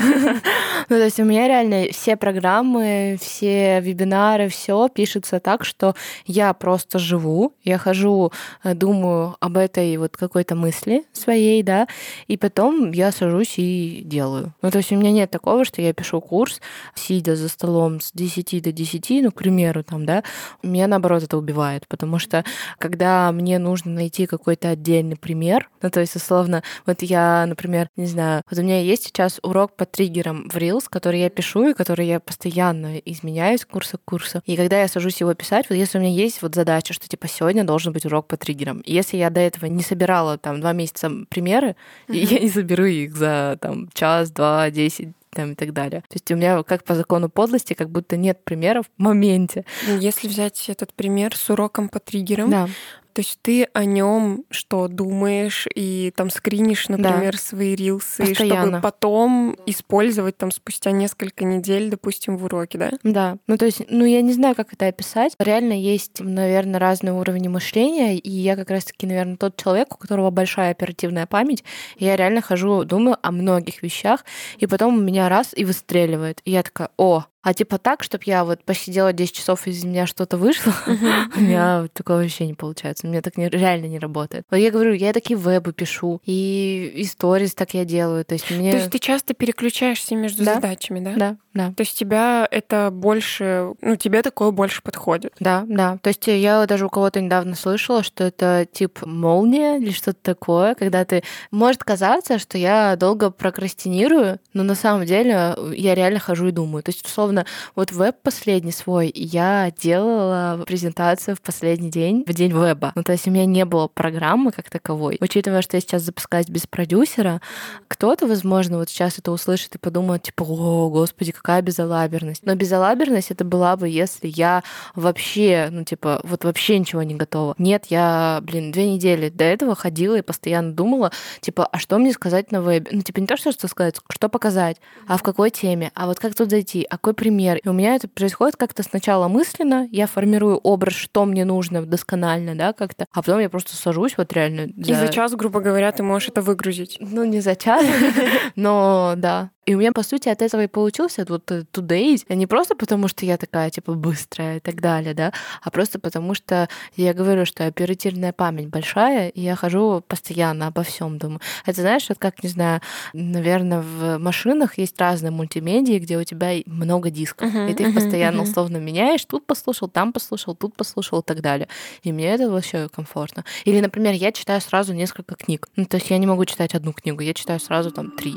Ну, 0.89 0.95
то 0.95 1.03
есть 1.03 1.19
у 1.19 1.23
меня 1.23 1.47
реально 1.47 1.91
все 1.91 2.15
программы, 2.15 3.19
все 3.21 3.79
вебинары, 3.81 4.47
все 4.47 4.87
пишется 4.87 5.39
так, 5.39 5.63
что 5.63 5.93
я 6.25 6.53
просто 6.53 6.97
живу, 6.97 7.53
я 7.63 7.77
хожу, 7.77 8.31
э, 8.63 8.73
думаю 8.73 9.35
об 9.39 9.57
этой 9.57 9.95
вот 9.97 10.17
какой-то 10.17 10.55
мысли 10.55 11.03
своей, 11.11 11.61
да, 11.61 11.87
и 12.27 12.37
потом 12.37 12.91
я 12.91 13.11
сажусь 13.11 13.55
и 13.57 14.01
делаю. 14.03 14.53
Ну, 14.63 14.71
то 14.71 14.77
есть 14.77 14.91
у 14.91 14.95
меня 14.95 15.11
нет 15.11 15.29
такого, 15.29 15.63
что 15.63 15.81
я 15.81 15.93
пишу 15.93 16.21
курс, 16.21 16.59
сидя 16.95 17.35
за 17.35 17.49
столом 17.49 18.01
с 18.01 18.11
10 18.13 18.63
до 18.63 18.71
10, 18.71 19.23
ну, 19.23 19.31
к 19.31 19.35
примеру, 19.35 19.83
там, 19.83 20.05
да, 20.05 20.23
меня, 20.63 20.87
наоборот, 20.87 21.21
это 21.21 21.37
убивает, 21.37 21.87
потому 21.87 22.17
что 22.17 22.43
когда 22.79 23.31
мне 23.31 23.59
нужно 23.59 23.91
найти 23.91 24.25
какой-то 24.25 24.69
отдельный 24.69 25.17
пример, 25.17 25.69
ну, 25.83 25.91
то 25.91 25.99
есть 25.99 26.08
есть, 26.09 26.15
условно, 26.15 26.63
вот 26.85 27.01
я, 27.01 27.45
например, 27.45 27.89
не 27.95 28.07
знаю, 28.07 28.41
вот 28.49 28.59
у 28.59 28.63
меня 28.63 28.81
есть 28.81 29.03
сейчас 29.03 29.39
урок 29.43 29.75
по 29.75 29.85
триггерам 29.85 30.49
в 30.49 30.57
Reels, 30.57 30.85
который 30.89 31.21
я 31.21 31.29
пишу 31.29 31.69
и 31.69 31.73
который 31.73 32.07
я 32.07 32.19
постоянно 32.19 32.97
изменяюсь 32.97 33.65
курса 33.65 33.97
к 33.97 34.05
курсу. 34.05 34.41
И 34.45 34.55
когда 34.55 34.81
я 34.81 34.87
сажусь 34.87 35.21
его 35.21 35.33
писать, 35.33 35.67
вот 35.69 35.75
если 35.75 35.97
у 35.97 36.01
меня 36.01 36.11
есть 36.11 36.41
вот 36.41 36.55
задача, 36.55 36.93
что 36.93 37.07
типа 37.07 37.27
сегодня 37.27 37.63
должен 37.63 37.93
быть 37.93 38.05
урок 38.05 38.27
по 38.27 38.37
триггерам, 38.37 38.79
и 38.79 38.93
если 38.93 39.17
я 39.17 39.29
до 39.29 39.39
этого 39.39 39.65
не 39.65 39.83
собирала 39.83 40.37
там 40.37 40.59
два 40.61 40.73
месяца 40.73 41.11
примеры, 41.29 41.75
mm-hmm. 42.07 42.15
я 42.17 42.39
не 42.39 42.49
соберу 42.49 42.85
их 42.85 43.15
за 43.15 43.57
там 43.61 43.89
час, 43.93 44.31
два, 44.31 44.69
десять 44.71 45.09
там 45.31 45.51
и 45.51 45.55
так 45.55 45.73
далее. 45.73 46.01
То 46.01 46.15
есть 46.15 46.31
у 46.31 46.35
меня 46.35 46.63
как 46.63 46.83
по 46.83 46.95
закону 46.95 47.29
подлости, 47.29 47.73
как 47.73 47.89
будто 47.89 48.17
нет 48.17 48.43
примеров 48.43 48.87
в 48.97 49.01
моменте. 49.01 49.63
Если 49.99 50.27
взять 50.27 50.69
этот 50.69 50.93
пример 50.93 51.35
с 51.35 51.49
уроком 51.49 51.87
по 51.87 51.99
триггерам, 51.99 52.49
да. 52.49 52.69
То 53.13 53.21
есть 53.21 53.39
ты 53.41 53.63
о 53.73 53.85
нем 53.85 54.45
что 54.49 54.87
думаешь 54.87 55.67
и 55.73 56.13
там 56.15 56.29
скринишь, 56.29 56.89
например, 56.89 57.33
да. 57.33 57.37
свои 57.37 57.75
рилсы, 57.75 58.25
Постоянно. 58.25 58.61
чтобы 58.61 58.81
потом 58.81 59.55
использовать 59.65 60.37
там 60.37 60.51
спустя 60.51 60.91
несколько 60.91 61.43
недель, 61.43 61.89
допустим, 61.89 62.37
в 62.37 62.45
уроке, 62.45 62.77
да? 62.77 62.91
Да. 63.03 63.37
Ну 63.47 63.57
то 63.57 63.65
есть, 63.65 63.81
ну 63.89 64.05
я 64.05 64.21
не 64.21 64.33
знаю, 64.33 64.55
как 64.55 64.73
это 64.73 64.87
описать. 64.87 65.33
Реально 65.39 65.73
есть, 65.73 66.19
наверное, 66.19 66.79
разные 66.79 67.13
уровни 67.13 67.47
мышления, 67.47 68.17
и 68.17 68.29
я 68.29 68.55
как 68.55 68.69
раз-таки, 68.69 69.07
наверное, 69.07 69.37
тот 69.37 69.57
человек, 69.57 69.93
у 69.93 69.97
которого 69.97 70.29
большая 70.29 70.71
оперативная 70.71 71.25
память. 71.25 71.63
И 71.97 72.05
я 72.05 72.15
реально 72.15 72.41
хожу, 72.41 72.83
думаю 72.83 73.17
о 73.21 73.31
многих 73.31 73.83
вещах, 73.83 74.25
и 74.57 74.67
потом 74.67 74.97
у 74.97 75.01
меня 75.01 75.29
раз 75.29 75.53
и 75.55 75.65
выстреливает. 75.65 76.41
И 76.45 76.51
я 76.51 76.63
такая, 76.63 76.89
о, 76.97 77.25
А 77.41 77.53
типа 77.53 77.77
так, 77.77 78.03
чтобы 78.03 78.23
я 78.27 78.43
вот 78.43 78.63
посидела 78.63 79.13
10 79.13 79.33
часов, 79.33 79.65
из 79.65 79.83
меня 79.83 80.05
что-то 80.05 80.37
вышло, 80.37 80.73
у 81.35 81.39
меня 81.39 81.87
такое 81.93 82.23
вообще 82.23 82.45
не 82.45 82.53
получается. 82.53 83.07
У 83.07 83.09
меня 83.09 83.21
так 83.21 83.37
реально 83.37 83.85
не 83.85 83.99
работает. 83.99 84.45
Вот 84.51 84.57
я 84.57 84.71
говорю, 84.71 84.93
я 84.93 85.13
такие 85.13 85.37
вебы 85.37 85.71
пишу, 85.71 86.21
и 86.25 86.91
истории 86.95 87.47
так 87.47 87.73
я 87.73 87.85
делаю. 87.85 88.25
То 88.25 88.33
есть 88.33 88.51
мне... 88.51 88.71
То 88.71 88.77
есть 88.77 88.91
ты 88.91 88.99
часто 88.99 89.33
переключаешься 89.33 90.15
между 90.15 90.43
задачами, 90.43 90.99
да? 90.99 91.13
Да, 91.15 91.37
да. 91.53 91.73
То 91.75 91.81
есть 91.81 91.97
тебя 91.97 92.47
это 92.51 92.89
больше, 92.91 93.73
ну, 93.81 93.95
тебе 93.95 94.21
такое 94.21 94.51
больше 94.51 94.81
подходит? 94.81 95.33
Да, 95.39 95.65
да. 95.67 95.97
То 96.01 96.09
есть 96.09 96.27
я 96.27 96.65
даже 96.65 96.85
у 96.85 96.89
кого-то 96.89 97.21
недавно 97.21 97.55
слышала, 97.55 98.03
что 98.03 98.25
это 98.25 98.67
тип 98.71 99.05
молния 99.05 99.77
или 99.77 99.91
что-то 99.91 100.19
такое, 100.21 100.75
когда 100.75 101.05
ты... 101.05 101.23
Может 101.51 101.83
казаться, 101.83 102.37
что 102.37 102.57
я 102.57 102.95
долго 102.97 103.29
прокрастинирую, 103.29 104.39
но 104.53 104.63
на 104.63 104.75
самом 104.75 105.05
деле 105.05 105.55
я 105.73 105.95
реально 105.95 106.19
хожу 106.19 106.47
и 106.47 106.51
думаю. 106.51 106.83
То 106.83 106.89
есть, 106.89 107.05
условно, 107.05 107.28
вот 107.75 107.91
веб 107.91 108.15
последний 108.21 108.71
свой 108.71 109.11
я 109.13 109.71
делала 109.77 110.63
презентацию 110.65 111.35
в 111.35 111.41
последний 111.41 111.89
день, 111.89 112.23
в 112.25 112.33
день 112.33 112.51
веба. 112.51 112.91
Ну, 112.95 113.03
то 113.03 113.11
есть 113.11 113.27
у 113.27 113.31
меня 113.31 113.45
не 113.45 113.65
было 113.65 113.87
программы 113.87 114.51
как 114.51 114.69
таковой. 114.69 115.17
Учитывая, 115.19 115.61
что 115.61 115.77
я 115.77 115.81
сейчас 115.81 116.03
запускаюсь 116.03 116.47
без 116.47 116.67
продюсера, 116.67 117.41
кто-то, 117.87 118.27
возможно, 118.27 118.77
вот 118.77 118.89
сейчас 118.89 119.17
это 119.19 119.31
услышит 119.31 119.75
и 119.75 119.77
подумает, 119.77 120.23
типа, 120.23 120.43
о, 120.43 120.89
господи, 120.89 121.31
какая 121.31 121.61
безалаберность. 121.61 122.45
Но 122.45 122.55
безалаберность 122.55 123.31
это 123.31 123.43
была 123.43 123.75
бы, 123.75 123.87
если 123.87 124.27
я 124.27 124.63
вообще, 124.95 125.69
ну, 125.71 125.83
типа, 125.83 126.21
вот 126.23 126.43
вообще 126.43 126.79
ничего 126.79 127.03
не 127.03 127.15
готова. 127.15 127.55
Нет, 127.57 127.85
я, 127.89 128.39
блин, 128.41 128.71
две 128.71 128.91
недели 128.91 129.29
до 129.29 129.43
этого 129.43 129.75
ходила 129.75 130.15
и 130.15 130.21
постоянно 130.21 130.71
думала, 130.73 131.11
типа, 131.41 131.65
а 131.65 131.79
что 131.79 131.97
мне 131.97 132.13
сказать 132.13 132.51
на 132.51 132.61
вебе? 132.61 132.89
Ну, 132.91 133.01
типа, 133.01 133.19
не 133.19 133.27
то, 133.27 133.37
что 133.37 133.51
что 133.51 133.67
сказать, 133.67 133.95
что 134.09 134.29
показать, 134.29 134.77
а 135.07 135.17
в 135.17 135.23
какой 135.23 135.49
теме, 135.49 135.91
а 135.95 136.07
вот 136.07 136.19
как 136.19 136.35
тут 136.35 136.49
зайти, 136.49 136.85
а 136.89 136.97
какой 136.97 137.13
пример. 137.19 137.57
И 137.57 137.67
у 137.67 137.73
меня 137.73 137.95
это 137.95 138.07
происходит 138.07 138.55
как-то 138.55 138.81
сначала 138.81 139.27
мысленно, 139.27 139.87
я 139.91 140.07
формирую 140.07 140.57
образ, 140.57 140.93
что 140.93 141.25
мне 141.25 141.43
нужно 141.43 141.85
досконально, 141.85 142.55
да, 142.55 142.71
как-то, 142.71 143.05
а 143.11 143.21
потом 143.21 143.39
я 143.39 143.49
просто 143.49 143.75
сажусь 143.75 144.15
вот 144.17 144.31
реально. 144.31 144.69
За... 144.77 144.91
И 144.91 144.95
за 144.95 145.09
час, 145.09 145.33
грубо 145.33 145.59
говоря, 145.59 145.91
ты 145.91 146.01
можешь 146.01 146.29
это 146.29 146.41
выгрузить. 146.41 146.97
Ну, 147.01 147.25
не 147.25 147.41
за 147.41 147.55
час, 147.55 147.85
но 148.55 149.15
да. 149.17 149.49
И 149.69 149.75
у 149.75 149.77
меня, 149.77 149.91
по 149.91 150.01
сути, 150.01 150.29
от 150.29 150.41
этого 150.41 150.63
и 150.63 150.67
получился 150.67 151.25
вот 151.29 151.51
today. 151.51 152.17
Не 152.33 152.47
просто 152.47 152.75
потому, 152.75 153.07
что 153.07 153.23
я 153.23 153.37
такая, 153.37 153.69
типа, 153.69 153.93
быстрая 153.93 154.57
и 154.57 154.59
так 154.59 154.81
далее, 154.81 155.13
да, 155.13 155.31
а 155.61 155.69
просто 155.69 155.99
потому, 155.99 156.33
что 156.33 156.67
я 156.95 157.13
говорю, 157.13 157.45
что 157.45 157.67
оперативная 157.67 158.33
память 158.33 158.69
большая, 158.69 159.29
и 159.29 159.41
я 159.41 159.55
хожу 159.55 160.03
постоянно 160.07 160.65
обо 160.65 160.81
всем 160.81 161.19
думаю. 161.19 161.39
Это 161.67 161.81
знаешь, 161.81 162.09
вот 162.09 162.17
как, 162.17 162.41
не 162.41 162.49
знаю, 162.49 162.81
наверное, 163.13 163.81
в 163.81 164.17
машинах 164.17 164.79
есть 164.79 164.99
разные 164.99 165.29
мультимедии, 165.29 165.99
где 165.99 166.17
у 166.17 166.23
тебя 166.23 166.53
много 166.65 167.08
дисков, 167.11 167.53
uh-huh, 167.53 167.71
и 167.71 167.73
ты 167.73 167.83
их 167.83 167.93
постоянно 167.93 168.41
uh-huh. 168.41 168.49
условно 168.49 168.77
меняешь, 168.77 169.23
тут 169.25 169.45
послушал, 169.45 169.87
там 169.87 170.13
послушал, 170.13 170.55
тут 170.55 170.75
послушал 170.75 171.19
и 171.19 171.23
так 171.23 171.41
далее. 171.41 171.67
И 172.03 172.11
мне 172.11 172.27
это 172.29 172.49
вообще 172.49 172.89
комфортно. 172.89 173.43
Или, 173.65 173.79
например, 173.79 174.13
я 174.13 174.31
читаю 174.31 174.61
сразу 174.61 174.93
несколько 174.93 175.35
книг. 175.35 175.67
Ну, 175.75 175.85
то 175.85 175.97
есть 175.97 176.09
я 176.09 176.17
не 176.17 176.27
могу 176.27 176.45
читать 176.45 176.75
одну 176.75 176.93
книгу, 176.93 177.21
я 177.21 177.33
читаю 177.33 177.59
сразу 177.59 177.91
там 177.91 178.11
три. 178.11 178.35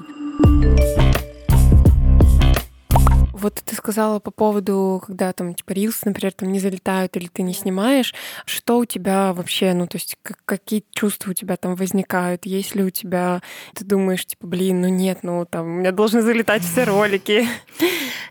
Вот 3.43 3.55
ты 3.55 3.75
сказала 3.75 4.21
по 4.21 4.31
поводу, 4.31 5.03
когда 5.05 5.33
там 5.33 5.55
типа 5.55 5.73
рилс, 5.73 6.05
например, 6.05 6.33
там 6.33 6.53
не 6.53 6.61
залетают 6.61 7.17
или 7.17 7.27
ты 7.27 7.43
не 7.43 7.55
снимаешь, 7.55 8.15
что 8.47 8.79
у 8.79 8.85
тебя 8.85 9.33
вообще, 9.33 9.73
ну 9.75 9.89
то 9.89 9.97
есть 9.97 10.17
какие 10.45 10.85
чувства 10.93 11.33
у 11.33 11.35
тебя 11.35 11.57
там 11.57 11.75
возникают? 11.75 12.47
Есть 12.47 12.77
ли 12.77 12.85
у 12.85 12.91
тебя, 12.91 13.43
ты 13.75 13.85
думаешь, 13.85 14.25
типа, 14.25 14.47
блин, 14.47 14.83
ну 14.83 14.89
нет, 14.89 15.25
ну 15.25 15.45
там 15.45 15.67
у 15.67 15.71
меня 15.81 15.91
должны 15.91 16.23
залетать 16.23 16.63
все 16.63 16.85
ролики? 16.85 17.49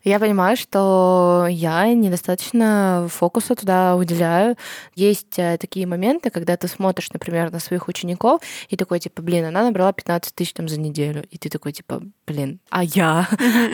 Я 0.04 0.20
понимаю, 0.20 0.58
что 0.58 1.48
я 1.50 1.94
недостаточно 1.94 3.08
фокуса 3.10 3.56
туда 3.56 3.96
уделяю. 3.96 4.56
Есть 4.96 5.38
э, 5.38 5.58
такие 5.60 5.86
моменты, 5.88 6.30
когда 6.30 6.58
ты 6.58 6.68
смотришь, 6.68 7.12
например, 7.12 7.52
на 7.52 7.60
своих 7.60 7.88
учеников 7.88 8.42
и 8.70 8.78
такой, 8.78 9.00
типа, 9.00 9.22
блин, 9.22 9.46
она 9.46 9.64
набрала 9.64 9.94
15 9.94 10.34
тысяч 10.34 10.54
там 10.54 10.68
за 10.68 10.80
неделю. 10.80 11.26
И 11.32 11.38
ты 11.38 11.50
такой, 11.50 11.72
типа, 11.72 12.02
блин, 12.28 12.60
а 12.70 12.84
я? 12.84 13.28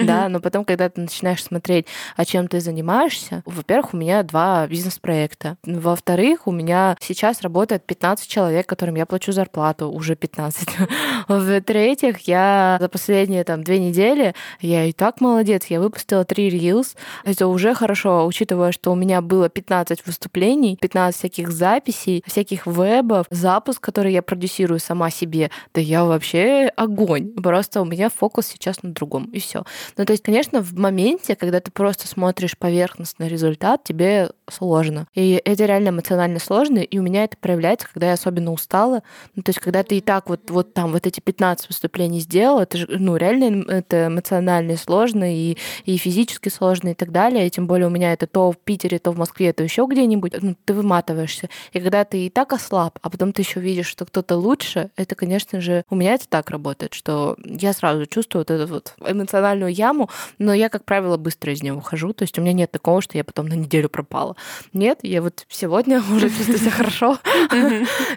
Да, 0.03 0.29
но 0.29 0.39
потом, 0.39 0.65
когда 0.65 0.89
ты 0.89 1.01
начинаешь 1.01 1.43
смотреть, 1.43 1.88
о 2.15 2.25
чем 2.25 2.47
ты 2.47 2.59
занимаешься, 2.59 3.43
во-первых, 3.45 3.93
у 3.93 3.97
меня 3.97 4.24
два 4.24 4.67
бизнес-проекта. 4.67 5.57
Во-вторых, 5.63 6.47
у 6.47 6.51
меня 6.51 6.95
сейчас 7.00 7.41
работает 7.41 7.86
15 7.86 8.27
человек, 8.27 8.67
которым 8.67 8.95
я 8.95 9.05
плачу 9.05 9.31
зарплату, 9.31 9.89
уже 9.89 10.15
15. 10.15 10.69
В-третьих, 11.27 12.19
я 12.21 12.77
за 12.79 12.89
последние 12.89 13.43
там 13.43 13.63
две 13.63 13.79
недели, 13.79 14.33
я 14.59 14.86
и 14.86 14.91
так 14.91 15.21
молодец, 15.21 15.65
я 15.65 15.79
выпустила 15.79 16.06
три 16.07 16.49
reels. 16.49 16.95
Это 17.23 17.47
уже 17.47 17.73
хорошо, 17.73 18.25
учитывая, 18.25 18.71
что 18.71 18.91
у 18.91 18.95
меня 18.95 19.21
было 19.21 19.49
15 19.49 20.05
выступлений, 20.05 20.77
15 20.79 21.17
всяких 21.17 21.51
записей, 21.51 22.23
всяких 22.25 22.65
вебов, 22.65 23.27
запуск, 23.29 23.81
который 23.81 24.13
я 24.13 24.21
продюсирую 24.21 24.79
сама 24.79 25.09
себе. 25.09 25.51
Да 25.73 25.81
я 25.81 26.05
вообще 26.05 26.71
огонь. 26.75 27.31
Просто 27.33 27.81
у 27.81 27.85
меня 27.85 28.09
фокус 28.09 28.47
сейчас 28.47 28.83
на 28.83 28.91
другом, 28.91 29.25
и 29.25 29.39
все. 29.39 29.63
Ну, 29.97 30.05
то 30.05 30.13
есть, 30.13 30.23
конечно, 30.23 30.61
в 30.61 30.73
моменте, 30.73 31.35
когда 31.35 31.59
ты 31.59 31.71
просто 31.71 32.07
смотришь 32.07 32.57
поверхностный 32.57 33.27
результат, 33.27 33.83
тебе 33.83 34.29
сложно. 34.49 35.07
И 35.13 35.41
это 35.43 35.65
реально 35.65 35.89
эмоционально 35.89 36.39
сложно, 36.39 36.79
и 36.79 36.97
у 36.97 37.01
меня 37.01 37.23
это 37.23 37.37
проявляется, 37.37 37.87
когда 37.91 38.07
я 38.07 38.13
особенно 38.13 38.51
устала. 38.51 39.03
Ну, 39.35 39.43
то 39.43 39.49
есть, 39.49 39.59
когда 39.59 39.83
ты 39.83 39.97
и 39.97 40.01
так 40.01 40.29
вот, 40.29 40.49
вот 40.49 40.73
там 40.73 40.91
вот 40.91 41.05
эти 41.05 41.19
15 41.19 41.67
выступлений 41.69 42.19
сделал, 42.19 42.59
это 42.59 42.77
же, 42.77 42.87
ну, 42.89 43.15
реально 43.15 43.69
это 43.69 44.07
эмоционально 44.07 44.77
сложно 44.77 45.33
и, 45.35 45.57
и 45.85 45.97
физически 45.98 46.50
сложно 46.50 46.89
и 46.89 46.94
так 46.94 47.12
далее. 47.12 47.48
И 47.48 47.50
тем 47.50 47.68
более 47.68 47.88
у 47.88 47.89
меня 47.89 48.13
это 48.13 48.27
то 48.27 48.51
в 48.51 48.58
Питере, 48.58 49.00
то 49.00 49.12
в 49.12 49.18
Москве, 49.18 49.54
то 49.54 49.63
еще 49.63 49.86
где-нибудь. 49.89 50.34
Ну, 50.42 50.56
ты 50.66 50.74
выматываешься. 50.74 51.50
И 51.74 51.80
когда 51.80 52.04
ты 52.06 52.25
и 52.25 52.30
так 52.30 52.54
ослаб, 52.54 53.00
а 53.01 53.10
потом 53.10 53.34
ты 53.34 53.42
еще 53.42 53.60
видишь, 53.60 53.88
что 53.88 54.06
кто-то 54.06 54.36
лучше, 54.38 54.89
это, 54.96 55.16
конечно 55.16 55.62
же, 55.62 55.84
у 55.89 55.96
меня 55.96 56.13
это 56.13 56.27
так 56.27 56.50
работает, 56.50 56.94
что 56.94 57.38
я 57.44 57.74
сразу 57.74 58.06
чувствую 58.06 58.42
вот 58.42 58.51
эту 58.51 58.74
вот 58.74 58.94
эмоциональную 59.06 59.74
яму, 59.74 60.10
но 60.38 60.54
я, 60.54 60.70
как 60.70 60.86
правило, 60.86 61.18
быстро 61.18 61.54
из 61.54 61.63
нее 61.63 61.74
ухожу. 61.74 62.13
То 62.13 62.24
есть 62.24 62.38
у 62.38 62.42
меня 62.42 62.54
нет 62.54 62.72
такого, 62.72 63.01
что 63.01 63.18
я 63.18 63.24
потом 63.24 63.48
на 63.48 63.54
неделю 63.54 63.89
пропала. 63.89 64.36
Нет, 64.74 65.00
я 65.04 65.22
вот 65.22 65.46
сегодня 65.50 66.01
уже 66.16 66.30
чувствую 66.30 66.58
себя 66.58 66.72
хорошо. 66.72 67.18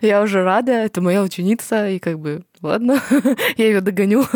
Я 0.00 0.22
уже 0.22 0.42
рада, 0.42 0.72
это 0.72 1.00
моя 1.00 1.22
ученица, 1.22 1.88
и 1.88 1.98
как 1.98 2.18
бы 2.18 2.44
ладно, 2.62 3.02
я 3.56 3.66
ее 3.66 3.80
догоню. 3.80 4.24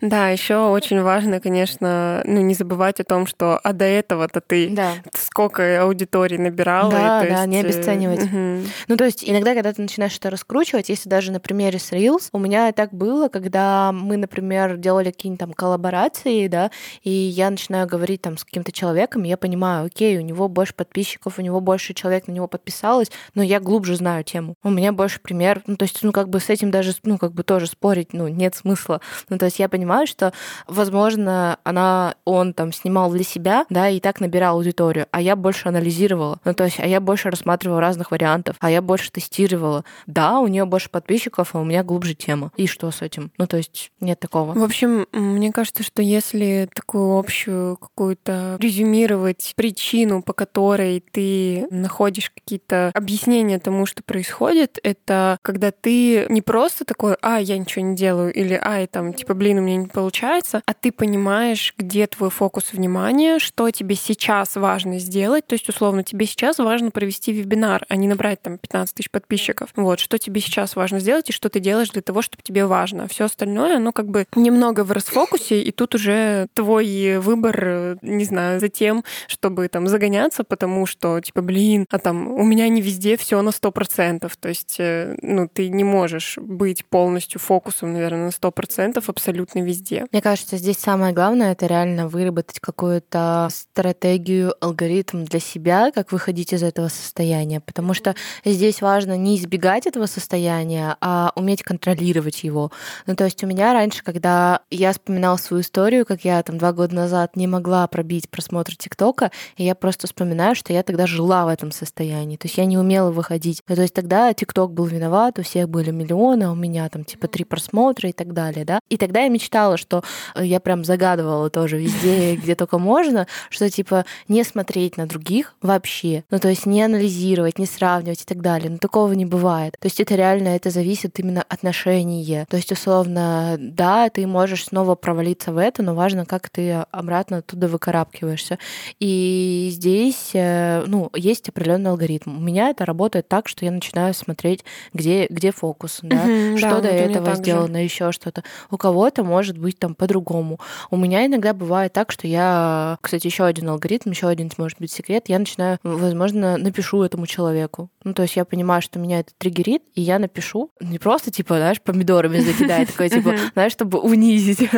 Да, 0.00 0.28
еще 0.30 0.56
очень 0.68 1.00
важно, 1.00 1.40
конечно, 1.40 2.22
ну, 2.26 2.40
не 2.40 2.54
забывать 2.54 3.00
о 3.00 3.04
том, 3.04 3.26
что 3.26 3.58
а 3.62 3.72
до 3.72 3.84
этого-то 3.84 4.40
ты 4.40 4.70
да. 4.70 4.94
Сколько 5.32 5.82
аудитории 5.82 6.36
набирала. 6.36 6.90
Да, 6.90 7.24
и, 7.24 7.30
да, 7.30 7.36
есть... 7.36 7.48
не 7.48 7.60
обесценивать. 7.60 8.24
Угу. 8.24 8.68
Ну, 8.88 8.96
то 8.98 9.04
есть 9.04 9.24
иногда, 9.26 9.54
когда 9.54 9.72
ты 9.72 9.80
начинаешь 9.80 10.14
это 10.14 10.28
раскручивать, 10.28 10.90
если 10.90 11.08
даже 11.08 11.32
на 11.32 11.40
примере 11.40 11.78
с 11.78 11.90
Reels, 11.90 12.28
у 12.32 12.38
меня 12.38 12.70
так 12.72 12.92
было, 12.92 13.28
когда 13.28 13.92
мы, 13.92 14.18
например, 14.18 14.76
делали 14.76 15.10
какие-нибудь 15.10 15.40
там 15.40 15.52
коллаборации, 15.54 16.48
да, 16.48 16.70
и 17.02 17.08
я 17.08 17.48
начинаю 17.48 17.86
говорить 17.86 18.20
там 18.20 18.36
с 18.36 18.44
каким-то 18.44 18.72
человеком, 18.72 19.22
я 19.22 19.38
понимаю, 19.38 19.86
окей, 19.86 20.18
у 20.18 20.20
него 20.20 20.50
больше 20.50 20.74
подписчиков, 20.74 21.38
у 21.38 21.42
него 21.42 21.62
больше 21.62 21.94
человек 21.94 22.28
на 22.28 22.32
него 22.32 22.46
подписалось, 22.46 23.10
но 23.34 23.42
я 23.42 23.58
глубже 23.58 23.96
знаю 23.96 24.24
тему. 24.24 24.56
У 24.62 24.68
меня 24.68 24.92
больше 24.92 25.18
пример, 25.18 25.62
ну, 25.66 25.76
то 25.76 25.84
есть, 25.84 26.02
ну, 26.02 26.12
как 26.12 26.28
бы 26.28 26.40
с 26.40 26.50
этим 26.50 26.70
даже, 26.70 26.92
ну, 27.04 27.16
как 27.16 27.32
бы 27.32 27.42
тоже 27.42 27.68
спорить, 27.68 28.12
ну, 28.12 28.28
нет 28.28 28.54
смысла. 28.54 29.00
Ну, 29.30 29.38
то 29.38 29.46
есть 29.46 29.58
я 29.58 29.70
понимаю, 29.70 30.06
что, 30.06 30.34
возможно, 30.66 31.58
она, 31.64 32.16
он 32.26 32.52
там 32.52 32.70
снимал 32.70 33.10
для 33.10 33.24
себя, 33.24 33.64
да, 33.70 33.88
и 33.88 33.98
так 33.98 34.20
набирал 34.20 34.56
аудиторию, 34.56 35.06
а 35.10 35.21
я 35.22 35.36
больше 35.36 35.68
анализировала. 35.68 36.40
Ну, 36.44 36.54
то 36.54 36.64
есть, 36.64 36.80
а 36.80 36.86
я 36.86 37.00
больше 37.00 37.30
рассматривала 37.30 37.80
разных 37.80 38.10
вариантов, 38.10 38.56
а 38.60 38.70
я 38.70 38.82
больше 38.82 39.10
тестировала. 39.10 39.84
Да, 40.06 40.40
у 40.40 40.46
нее 40.46 40.64
больше 40.64 40.90
подписчиков, 40.90 41.54
а 41.54 41.60
у 41.60 41.64
меня 41.64 41.82
глубже 41.82 42.14
тема. 42.14 42.52
И 42.56 42.66
что 42.66 42.90
с 42.90 43.02
этим? 43.02 43.30
Ну, 43.38 43.46
то 43.46 43.56
есть 43.56 43.92
нет 44.00 44.20
такого. 44.20 44.54
В 44.54 44.62
общем, 44.62 45.06
мне 45.12 45.52
кажется, 45.52 45.82
что 45.82 46.02
если 46.02 46.68
такую 46.74 47.18
общую 47.18 47.76
какую-то 47.76 48.56
резюмировать 48.60 49.52
причину, 49.56 50.22
по 50.22 50.32
которой 50.32 51.02
ты 51.12 51.66
находишь 51.70 52.30
какие-то 52.30 52.90
объяснения 52.94 53.58
тому, 53.58 53.86
что 53.86 54.02
происходит, 54.02 54.78
это 54.82 55.38
когда 55.42 55.70
ты 55.70 56.26
не 56.28 56.42
просто 56.42 56.84
такой, 56.84 57.16
а, 57.22 57.38
я 57.38 57.58
ничего 57.58 57.84
не 57.84 57.96
делаю, 57.96 58.32
или 58.32 58.58
ай, 58.62 58.86
там, 58.86 59.14
типа, 59.14 59.34
блин, 59.34 59.58
у 59.58 59.62
меня 59.62 59.76
не 59.76 59.86
получается, 59.86 60.62
а 60.66 60.74
ты 60.74 60.92
понимаешь, 60.92 61.74
где 61.78 62.06
твой 62.06 62.30
фокус 62.30 62.72
внимания, 62.72 63.38
что 63.38 63.70
тебе 63.70 63.94
сейчас 63.94 64.56
важно 64.56 64.98
сделать. 64.98 65.11
То 65.46 65.54
есть, 65.54 65.68
условно, 65.68 66.02
тебе 66.02 66.26
сейчас 66.26 66.58
важно 66.58 66.90
провести 66.90 67.32
вебинар, 67.32 67.84
а 67.88 67.96
не 67.96 68.08
набрать 68.08 68.42
там 68.42 68.58
15 68.58 68.94
тысяч 68.94 69.10
подписчиков. 69.10 69.70
Вот, 69.76 70.00
что 70.00 70.18
тебе 70.18 70.40
сейчас 70.40 70.76
важно 70.76 71.00
сделать 71.00 71.30
и 71.30 71.32
что 71.32 71.48
ты 71.48 71.60
делаешь 71.60 71.90
для 71.90 72.02
того, 72.02 72.22
чтобы 72.22 72.42
тебе 72.42 72.66
важно. 72.66 73.08
Все 73.08 73.24
остальное, 73.24 73.76
оно 73.76 73.92
как 73.92 74.08
бы 74.08 74.26
немного 74.34 74.84
в 74.84 74.92
расфокусе, 74.92 75.62
и 75.62 75.70
тут 75.72 75.94
уже 75.94 76.48
твой 76.54 77.18
выбор, 77.18 77.98
не 78.02 78.24
знаю, 78.24 78.60
за 78.60 78.68
тем, 78.68 79.04
чтобы 79.26 79.68
там 79.68 79.86
загоняться, 79.88 80.44
потому 80.44 80.86
что, 80.86 81.20
типа, 81.20 81.42
блин, 81.42 81.86
а 81.90 81.98
там 81.98 82.28
у 82.28 82.44
меня 82.44 82.68
не 82.68 82.80
везде 82.80 83.16
все 83.16 83.40
на 83.42 83.50
100%. 83.50 84.30
То 84.38 84.48
есть, 84.48 84.76
э, 84.78 85.16
ну, 85.22 85.48
ты 85.48 85.68
не 85.68 85.84
можешь 85.84 86.38
быть 86.38 86.84
полностью 86.86 87.32
полностью 87.32 87.40
фокусом, 87.40 87.92
наверное, 87.92 88.26
на 88.26 88.30
100% 88.30 89.02
абсолютно 89.06 89.60
везде. 89.60 90.06
Мне 90.12 90.22
кажется, 90.22 90.56
здесь 90.56 90.78
самое 90.78 91.12
главное— 91.12 91.52
это 91.54 91.66
реально 91.66 92.08
выработать 92.08 92.60
какую-то 92.60 93.48
стратегию, 93.50 94.54
алгоритм 94.60 95.01
для 95.12 95.40
себя, 95.40 95.90
как 95.92 96.12
выходить 96.12 96.52
из 96.52 96.62
этого 96.62 96.88
состояния. 96.88 97.60
Потому 97.60 97.94
что 97.94 98.14
здесь 98.44 98.80
важно 98.82 99.16
не 99.16 99.36
избегать 99.36 99.86
этого 99.86 100.06
состояния, 100.06 100.96
а 101.00 101.32
уметь 101.36 101.62
контролировать 101.62 102.44
его. 102.44 102.70
Ну, 103.06 103.16
то 103.16 103.24
есть 103.24 103.42
у 103.44 103.46
меня 103.46 103.72
раньше, 103.72 104.02
когда 104.02 104.60
я 104.70 104.92
вспоминала 104.92 105.36
свою 105.36 105.62
историю, 105.62 106.06
как 106.06 106.24
я 106.24 106.42
там 106.42 106.58
два 106.58 106.72
года 106.72 106.94
назад 106.94 107.36
не 107.36 107.46
могла 107.46 107.86
пробить 107.86 108.28
просмотр 108.28 108.76
ТикТока, 108.76 109.30
и 109.56 109.64
я 109.64 109.74
просто 109.74 110.06
вспоминаю, 110.06 110.54
что 110.54 110.72
я 110.72 110.82
тогда 110.82 111.06
жила 111.06 111.44
в 111.44 111.48
этом 111.48 111.72
состоянии. 111.72 112.36
То 112.36 112.46
есть 112.46 112.58
я 112.58 112.64
не 112.64 112.78
умела 112.78 113.10
выходить. 113.10 113.62
Ну, 113.68 113.76
то 113.76 113.82
есть 113.82 113.94
тогда 113.94 114.32
ТикТок 114.32 114.72
был 114.72 114.86
виноват, 114.86 115.38
у 115.38 115.42
всех 115.42 115.68
были 115.68 115.90
миллионы, 115.90 116.44
а 116.44 116.52
у 116.52 116.54
меня 116.54 116.88
там 116.88 117.04
типа 117.04 117.28
три 117.28 117.44
просмотра 117.44 118.08
и 118.08 118.12
так 118.12 118.32
далее, 118.32 118.64
да. 118.64 118.80
И 118.88 118.96
тогда 118.96 119.20
я 119.20 119.28
мечтала, 119.28 119.76
что 119.76 120.02
я 120.36 120.60
прям 120.60 120.84
загадывала 120.84 121.50
тоже 121.50 121.78
везде, 121.78 122.36
где 122.42 122.54
только 122.54 122.78
можно, 122.78 123.26
что 123.50 123.68
типа 123.68 124.04
не 124.28 124.44
смотреть 124.44 124.91
на 124.96 125.06
других 125.06 125.54
вообще. 125.62 126.24
Ну, 126.30 126.38
то 126.38 126.48
есть 126.48 126.66
не 126.66 126.82
анализировать, 126.82 127.58
не 127.58 127.66
сравнивать 127.66 128.22
и 128.22 128.24
так 128.24 128.40
далее. 128.40 128.70
Но 128.70 128.78
такого 128.78 129.12
не 129.12 129.26
бывает. 129.26 129.76
То 129.80 129.86
есть 129.86 130.00
это 130.00 130.14
реально, 130.14 130.48
это 130.48 130.70
зависит 130.70 131.18
именно 131.18 131.42
отношения. 131.48 132.46
То 132.48 132.56
есть, 132.56 132.72
условно, 132.72 133.56
да, 133.58 134.08
ты 134.10 134.26
можешь 134.26 134.66
снова 134.66 134.94
провалиться 134.94 135.52
в 135.52 135.58
это, 135.58 135.82
но 135.82 135.94
важно, 135.94 136.24
как 136.26 136.48
ты 136.50 136.84
обратно 136.90 137.38
оттуда 137.38 137.68
выкарабкиваешься. 137.68 138.58
И 139.00 139.68
здесь, 139.72 140.30
э, 140.34 140.84
ну, 140.86 141.10
есть 141.14 141.48
определенный 141.48 141.90
алгоритм. 141.90 142.36
У 142.36 142.40
меня 142.40 142.70
это 142.70 142.84
работает 142.84 143.28
так, 143.28 143.48
что 143.48 143.64
я 143.64 143.70
начинаю 143.70 144.14
смотреть, 144.14 144.64
где, 144.92 145.26
где 145.28 145.52
фокус, 145.52 146.00
да, 146.02 146.16
угу, 146.16 146.58
что 146.58 146.70
да, 146.70 146.80
до 146.82 146.88
этого 146.88 147.34
сделано, 147.34 147.82
еще 147.82 148.12
что-то. 148.12 148.44
У 148.70 148.76
кого-то 148.76 149.24
может 149.24 149.58
быть 149.58 149.78
там 149.78 149.94
по-другому. 149.94 150.60
У 150.90 150.96
меня 150.96 151.26
иногда 151.26 151.52
бывает 151.52 151.92
так, 151.92 152.12
что 152.12 152.26
я, 152.26 152.98
кстати, 153.00 153.26
еще 153.26 153.44
один 153.44 153.68
алгоритм, 153.68 154.10
еще 154.10 154.28
один 154.28 154.50
может 154.58 154.80
быть 154.82 154.92
секрет, 154.92 155.24
я 155.28 155.38
начинаю, 155.38 155.78
возможно, 155.82 156.56
напишу 156.56 157.02
этому 157.02 157.26
человеку. 157.26 157.90
Ну, 158.04 158.14
то 158.14 158.22
есть 158.22 158.36
я 158.36 158.44
понимаю, 158.44 158.82
что 158.82 158.98
меня 158.98 159.20
это 159.20 159.32
триггерит, 159.38 159.82
и 159.94 160.02
я 160.02 160.18
напишу. 160.18 160.70
Не 160.80 160.98
просто, 160.98 161.30
типа, 161.30 161.56
знаешь, 161.56 161.80
помидорами 161.80 162.38
закидать, 162.38 162.88
такой, 162.88 163.08
типа, 163.08 163.36
знаешь, 163.54 163.72
чтобы 163.72 163.98
унизить, 164.00 164.68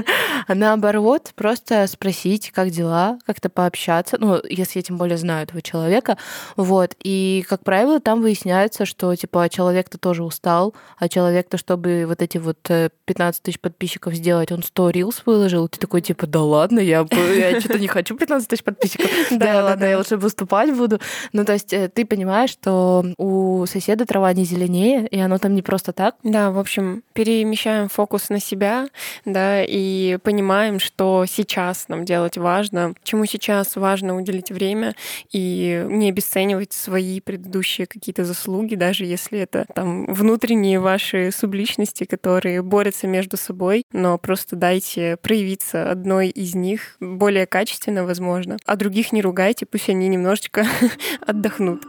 а 0.46 0.54
наоборот, 0.54 1.32
просто 1.34 1.86
спросить, 1.86 2.50
как 2.52 2.70
дела, 2.70 3.18
как-то 3.26 3.48
пообщаться, 3.48 4.16
ну, 4.20 4.40
если 4.48 4.78
я 4.78 4.82
тем 4.82 4.98
более 4.98 5.16
знаю 5.16 5.44
этого 5.44 5.62
человека, 5.62 6.18
вот, 6.56 6.94
и, 7.02 7.44
как 7.48 7.64
правило, 7.64 8.00
там 8.00 8.20
выясняется, 8.20 8.84
что, 8.84 9.14
типа, 9.16 9.48
человек-то 9.48 9.98
тоже 9.98 10.22
устал, 10.22 10.74
а 10.98 11.08
человек-то, 11.08 11.56
чтобы 11.56 12.04
вот 12.06 12.20
эти 12.20 12.38
вот 12.38 12.58
15 12.62 13.40
э, 13.40 13.42
тысяч 13.42 13.60
подписчиков 13.60 14.14
сделать, 14.14 14.52
он 14.52 14.62
100 14.62 14.90
рилс 14.90 15.22
выложил, 15.24 15.68
ты 15.68 15.78
такой, 15.78 16.02
типа, 16.02 16.26
да 16.26 16.42
ладно, 16.42 16.80
я, 16.80 17.06
я 17.10 17.60
что-то 17.60 17.78
не 17.78 17.88
хочу 17.88 18.16
15 18.16 18.48
тысяч 18.48 18.62
подписчиков, 18.62 19.10
да 19.30 19.64
ладно, 19.64 19.93
я 19.94 19.98
лучше 19.98 20.16
выступать 20.16 20.74
буду. 20.74 21.00
Ну, 21.32 21.44
то 21.44 21.52
есть 21.52 21.72
э, 21.72 21.88
ты 21.88 22.04
понимаешь, 22.04 22.50
что 22.50 23.04
у 23.16 23.66
соседа 23.66 24.06
трава 24.06 24.32
не 24.32 24.44
зеленее, 24.44 25.06
и 25.06 25.18
оно 25.18 25.38
там 25.38 25.54
не 25.54 25.62
просто 25.62 25.92
так. 25.92 26.16
Да, 26.22 26.50
в 26.50 26.58
общем, 26.58 27.02
перемещаем 27.12 27.88
фокус 27.88 28.28
на 28.28 28.40
себя, 28.40 28.88
да, 29.24 29.62
и 29.62 30.18
понимаем, 30.22 30.80
что 30.80 31.24
сейчас 31.26 31.88
нам 31.88 32.04
делать 32.04 32.36
важно, 32.36 32.94
чему 33.02 33.26
сейчас 33.26 33.76
важно 33.76 34.16
уделить 34.16 34.50
время, 34.50 34.94
и 35.32 35.84
не 35.88 36.08
обесценивать 36.08 36.72
свои 36.72 37.20
предыдущие 37.20 37.86
какие-то 37.86 38.24
заслуги, 38.24 38.74
даже 38.74 39.04
если 39.04 39.38
это 39.38 39.66
там 39.74 40.06
внутренние 40.06 40.80
ваши 40.80 41.30
субличности, 41.32 42.04
которые 42.04 42.62
борются 42.62 43.06
между 43.06 43.36
собой, 43.36 43.84
но 43.92 44.18
просто 44.18 44.56
дайте 44.56 45.16
проявиться 45.22 45.90
одной 45.90 46.28
из 46.28 46.54
них 46.54 46.96
более 47.00 47.46
качественно, 47.46 48.04
возможно, 48.04 48.56
а 48.66 48.76
других 48.76 49.12
не 49.12 49.22
ругайте, 49.22 49.66
пусть 49.66 49.83
они 49.92 50.08
немножечко 50.08 50.66
отдохнут. 51.26 51.82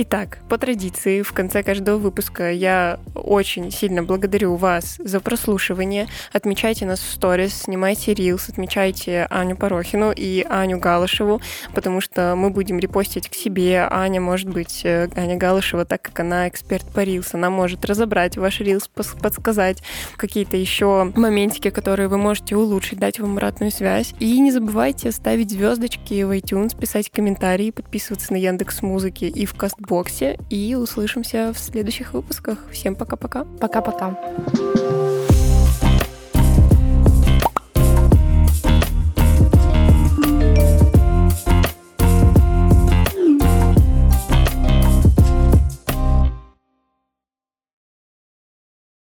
Итак, 0.00 0.38
по 0.48 0.58
традиции, 0.58 1.22
в 1.22 1.32
конце 1.32 1.64
каждого 1.64 1.98
выпуска 1.98 2.52
я 2.52 3.00
очень 3.16 3.72
сильно 3.72 4.04
благодарю 4.04 4.54
вас 4.54 4.94
за 5.00 5.18
прослушивание. 5.18 6.06
Отмечайте 6.32 6.86
нас 6.86 7.00
в 7.00 7.10
сторис, 7.10 7.62
снимайте 7.62 8.14
рилс, 8.14 8.48
отмечайте 8.48 9.26
Аню 9.28 9.56
Порохину 9.56 10.12
и 10.14 10.46
Аню 10.48 10.78
Галышеву, 10.78 11.40
потому 11.74 12.00
что 12.00 12.36
мы 12.36 12.50
будем 12.50 12.78
репостить 12.78 13.28
к 13.28 13.34
себе. 13.34 13.88
Аня, 13.90 14.20
может 14.20 14.48
быть, 14.48 14.82
э, 14.84 15.08
Аня 15.16 15.36
Галышева, 15.36 15.84
так 15.84 16.00
как 16.00 16.20
она 16.20 16.46
эксперт 16.46 16.86
по 16.92 17.00
рилс, 17.00 17.34
она 17.34 17.50
может 17.50 17.84
разобрать 17.84 18.36
ваш 18.36 18.60
рилс, 18.60 18.86
подсказать 18.86 19.82
какие-то 20.16 20.56
еще 20.56 21.10
моментики, 21.16 21.70
которые 21.70 22.06
вы 22.06 22.18
можете 22.18 22.54
улучшить, 22.54 23.00
дать 23.00 23.18
вам 23.18 23.32
обратную 23.32 23.72
связь. 23.72 24.14
И 24.20 24.38
не 24.38 24.52
забывайте 24.52 25.10
ставить 25.10 25.50
звездочки 25.50 26.22
в 26.22 26.30
iTunes, 26.30 26.78
писать 26.78 27.10
комментарии, 27.10 27.72
подписываться 27.72 28.32
на 28.32 28.36
Яндекс 28.36 28.82
Музыки 28.82 29.24
и 29.24 29.44
в 29.44 29.54
Каст 29.54 29.74
боксе 29.88 30.38
и 30.50 30.74
услышимся 30.74 31.52
в 31.52 31.58
следующих 31.58 32.12
выпусках. 32.12 32.58
Всем 32.70 32.94
пока-пока. 32.94 33.44
Пока-пока. 33.58 35.17